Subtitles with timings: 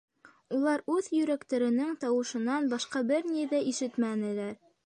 [0.59, 4.61] Улар үҙ йөрәктәренең тауышынан башҡа бер ни ҙә ишетмәнеләр.